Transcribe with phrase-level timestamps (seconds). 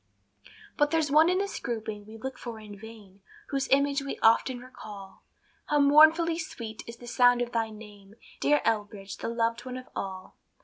[0.77, 4.57] But there's one in this grouping we look for in vain, Whose image we often
[4.59, 5.21] recall;
[5.67, 9.87] How mournfully sweet is the sound of thy name, Dear Elbridge, the loved one of
[9.95, 10.37] all.